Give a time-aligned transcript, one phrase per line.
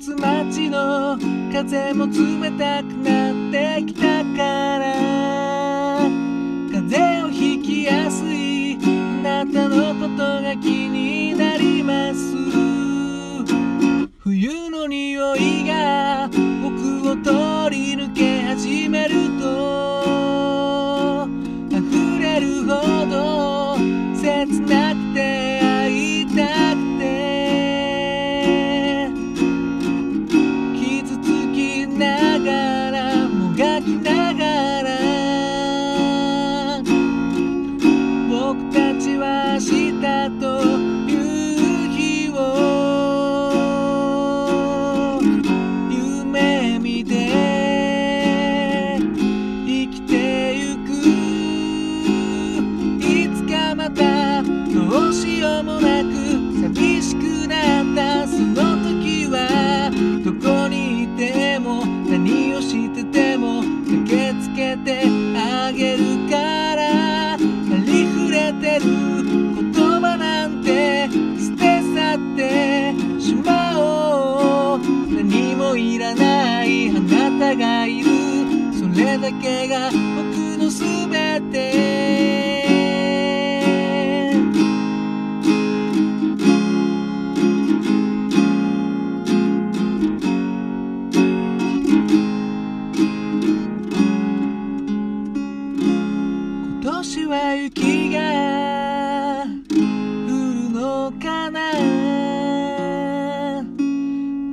[0.00, 1.18] つ街の
[1.52, 6.00] 風も冷たくなってきたから。
[6.72, 8.78] 風邪をひきやすい。
[8.82, 10.56] あなたのことが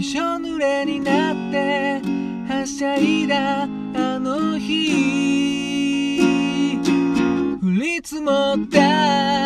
[0.00, 2.00] びしょ濡れになって
[2.48, 3.68] はしゃいだあ
[4.18, 6.18] の日。
[7.62, 9.39] 降り積もった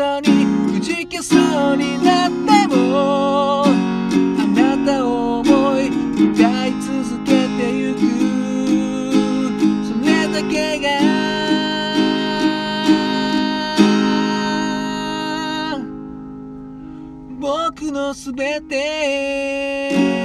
[0.00, 3.68] たにくじけそうになってもあ
[4.56, 5.88] なたを思い
[6.32, 8.00] 歌い続けてゆく。
[9.84, 10.88] それだけが。
[17.38, 20.19] 僕のすべて。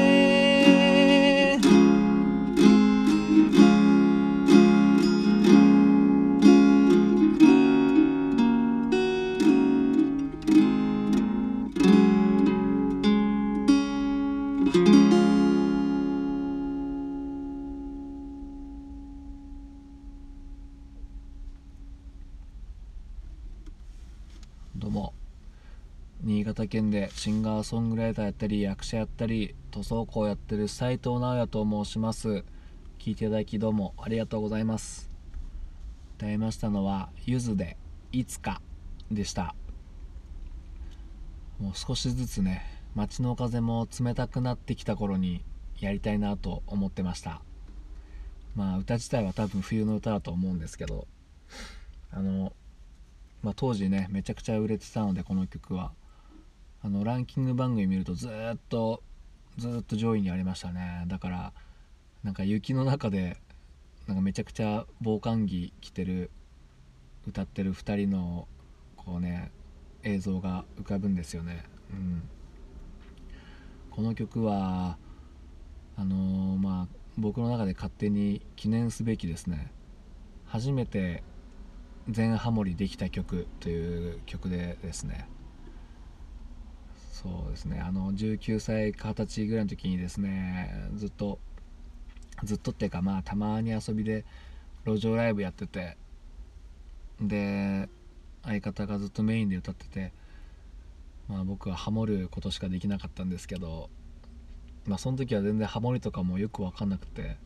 [26.26, 32.44] 新潟県でシンガーソングライターやったり役者やったり塗装工やってる斉藤直也と申します。
[32.98, 35.08] 聞いていただきどうもありがとうございます。
[36.18, 37.78] 歌いましたのはゆずで
[38.12, 38.60] いつか
[39.12, 39.54] でした。
[41.60, 45.46] もう少しずつね街の風も冷たくなってきた頃に
[45.80, 47.44] やりたいなと思ってました。
[48.56, 51.06] まあ歌自体は多分冬の歌だと思うんですけど
[52.10, 52.52] あの
[53.44, 55.92] まあ、当時ねめちゃくちゃ売れてたのでこの曲は。
[56.86, 59.02] あのランキング番組見るとずっと
[59.58, 61.06] ずっと上位にありましたね。
[61.08, 61.54] だから
[62.22, 63.38] なんか雪の中で
[64.06, 66.30] なんかめちゃくちゃ防寒着着てる
[67.28, 68.48] 歌ってる2人の
[68.98, 69.52] こうね
[70.04, 72.30] 映像が浮かぶんですよね、うん、
[73.90, 75.00] この曲は
[75.98, 76.88] あのー、まあ
[77.18, 79.72] 僕の中で勝手に記念すべきですね。
[80.46, 81.24] 初めて
[82.08, 85.28] 全ハモリできた曲という曲でですね。
[87.26, 87.80] そうですね。
[87.80, 91.40] あの19歳か20歳ぐらいの時にですねずっと
[92.44, 94.26] ずっとっていうかまあたまに遊びで
[94.86, 95.98] 路上ライブやってて
[97.20, 97.90] で
[98.44, 100.14] 相方がずっとメインで歌ってて
[101.28, 103.90] まあ僕はハモることしかできなかったんですけど
[104.86, 107.38] まあその時は全然ハモリとかもよく分かんなくて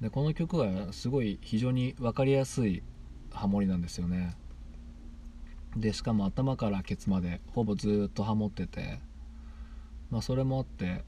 [0.00, 2.82] でこの曲はすごい非常に分かりやすい
[3.30, 4.36] ハモリなんですよね。
[5.76, 8.98] でしかも頭からケツまでほぼずっとハモってて
[10.10, 11.04] まあそれもあって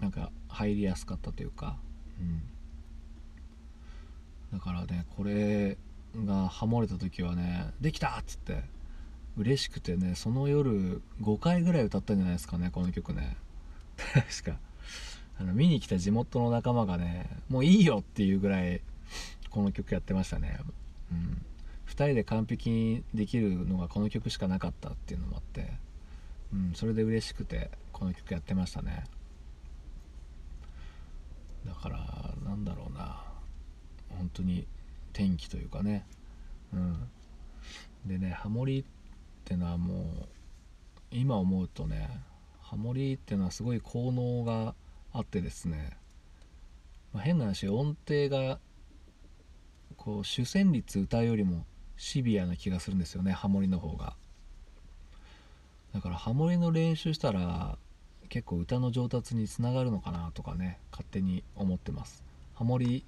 [0.00, 1.76] なんか入りやすかったというか、
[2.20, 5.76] うん、だからねこれ
[6.16, 8.62] がハモれた時はね「できた!」っつって
[9.36, 13.36] 嬉しくてねその夜5回ぐらい歌ったんじゃないですかねこの曲ね。
[13.96, 14.58] 確か。
[15.38, 18.80] あの見に来た地元の仲間がねもういいよっていうぐらい
[19.50, 20.60] この曲やってましたね。
[21.10, 21.44] うん、
[21.88, 25.72] 2人で完璧にできるのがこの曲しかなかったっていうのもあって、
[26.52, 29.04] うん、それで嬉しくてこの曲やってましたね。
[31.66, 31.98] だから
[32.44, 33.22] なんだろうな。
[34.10, 34.66] 本当に
[35.12, 36.06] 天気というかね。
[36.72, 37.08] うん。
[38.06, 38.84] でねハモリっ
[39.44, 40.28] てのはもう
[41.10, 42.20] 今思うとね
[42.60, 44.74] ハモリってのはすごい効能が
[45.12, 45.96] あってですね、
[47.12, 48.58] まあ、変な話音程が
[49.96, 51.64] こう主旋律歌うよりも
[51.96, 54.14] シビアな気がするんですよねハモリの方が。
[55.94, 57.78] だからハモリの練習したら
[58.28, 62.24] 結構歌の上達につながるのかなとかね勝手に思ってます。
[62.54, 63.04] ハモリ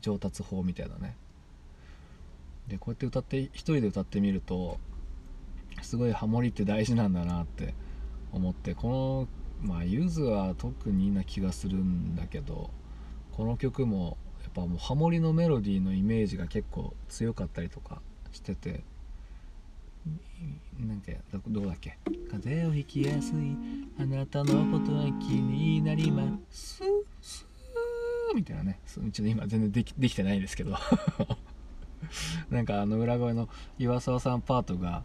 [0.00, 1.16] 上達法みたいなね。
[2.68, 4.78] でこうやって歌って一人で歌ってみると
[5.82, 7.74] すごいハモリって大事なんだなって
[8.32, 9.28] 思ってこ
[9.62, 12.70] のまあゆずは特にな気がするんだけど
[13.32, 18.00] この曲もやっぱもうハモリのメロディーのイメージが結構強かったりとか
[18.34, 18.82] してて
[20.78, 21.12] なんか
[21.48, 21.96] どうだっけ？
[22.30, 23.56] 風邪をひきやすい。
[23.98, 26.82] あなたのことは気になります。
[27.22, 28.80] スーみたいなね。
[28.86, 30.76] ちょっと今全然できできてないですけど。
[32.50, 33.48] なんかあの裏声の
[33.78, 35.04] 岩沢さんパートが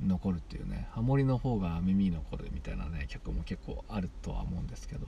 [0.00, 0.88] 残るっていうね。
[0.92, 5.06] ハモリの方が耳に残るみたいなね曲も結構あるとは思うんですけど。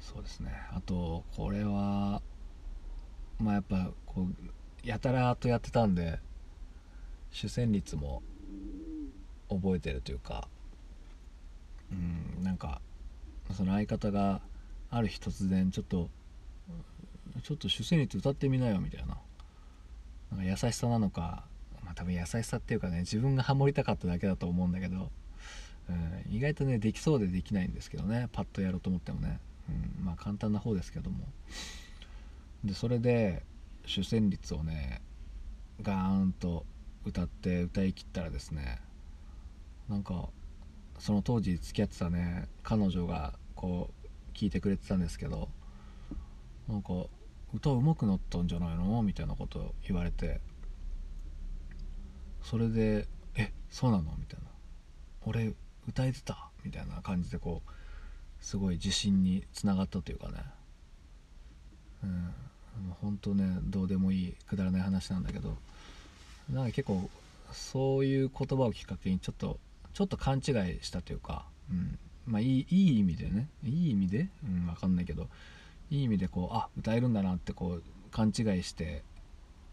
[0.00, 0.52] そうですね。
[0.70, 2.22] あとこれは
[3.38, 4.34] まあやっぱこう
[4.86, 6.20] やたらとやってたんで
[7.32, 8.22] 主旋律も
[9.50, 10.46] 覚えてるというか
[11.90, 12.80] うんなんか
[13.52, 14.40] その相方が
[14.90, 16.08] ある日突然ちょっと
[17.42, 19.18] ちょっと主旋律歌ってみなよみたいな
[20.30, 21.42] なんか優しさなのか
[21.84, 25.10] まあ多分優しさっていうかね自分がハモりたかっただけだと思うんだけど、
[25.90, 29.40] うん、意外とねできそうでできないんですけどねパッとやろうと思ってもね。
[29.98, 31.24] うん、まあ簡単な方ですけども。
[32.64, 33.42] でそれで
[33.86, 35.00] 主旋律をね
[35.80, 36.66] ガーンと
[37.04, 38.80] 歌って歌い切ったらですね
[39.88, 40.28] なんか
[40.98, 45.48] その当時付き合ってたね彼女がこう聞いてくれてたんですけど
[46.68, 46.88] なんか
[47.54, 49.02] 歌うまくなったんじゃないの？
[49.02, 50.40] みたいなこと言われて
[52.42, 54.46] それで「えそうなの?」みたいな
[55.22, 55.54] 「俺
[55.86, 57.70] 歌えてた?」みたいな感じでこう
[58.44, 60.42] すごい自信につながったというかね
[62.02, 62.34] うん
[63.00, 65.56] 本当ねどうでもいいくだらない話なんだけど
[66.52, 67.08] なんか結構
[67.52, 69.58] そういう言葉をきっかけにちょっと
[69.94, 70.42] ちょっと勘違い
[70.82, 75.28] したというか、うん、まあいいいい意味でねいい意味で、うん、分かんないけど
[75.90, 79.02] いい意味でこうあ歌えるんだなってこう勘違いして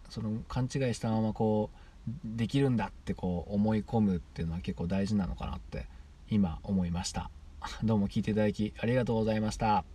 [0.10, 5.88] その勘違いしたままこうできるんだってこう思い込むっていうのは結構大事なのかなって
[6.29, 7.29] 今思いました。
[7.83, 9.86] どうも聞いていただきありがとうございました。